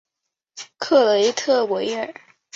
[0.77, 2.11] 克雷特维尔。